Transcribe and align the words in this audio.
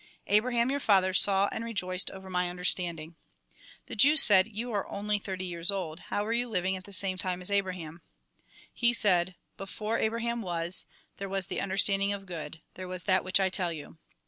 Abraham, 0.25 0.71
your 0.71 0.79
father, 0.79 1.13
saw 1.13 1.47
and 1.51 1.63
rejoiced 1.63 2.09
over 2.09 2.27
my 2.27 2.49
understanding." 2.49 3.17
The 3.85 3.95
Jews 3.95 4.19
said:" 4.23 4.47
You 4.57 4.71
are 4.71 4.89
only 4.89 5.19
thirty 5.19 5.45
years 5.45 5.69
old, 5.69 5.99
how 5.99 6.23
were 6.23 6.33
you 6.33 6.49
living 6.49 6.75
at 6.75 6.85
the 6.85 6.91
same 6.91 7.19
time 7.19 7.39
as 7.39 7.51
Abraham?" 7.51 8.01
He 8.83 8.93
said:" 8.93 9.35
Before 9.57 9.99
Abraham 9.99 10.41
was, 10.41 10.85
there 11.17 11.29
was 11.29 11.45
the 11.45 11.61
understanding 11.61 12.13
of 12.13 12.25
good, 12.25 12.61
there 12.73 12.87
was 12.87 13.03
that 13.03 13.23
which 13.23 13.39
I 13.39 13.49
tell 13.49 13.71
you." 13.71 13.99